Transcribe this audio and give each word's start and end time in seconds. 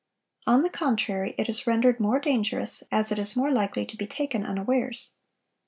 On 0.47 0.63
the 0.63 0.69
contrary, 0.71 1.35
it 1.37 1.47
is 1.47 1.67
rendered 1.67 1.99
more 1.99 2.19
dangerous, 2.19 2.83
as 2.91 3.11
it 3.11 3.19
is 3.19 3.35
more 3.35 3.51
likely 3.51 3.85
to 3.85 3.95
be 3.95 4.07
taken 4.07 4.43
unawares. 4.43 5.13